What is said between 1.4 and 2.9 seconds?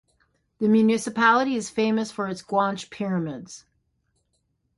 is famous for its Guanche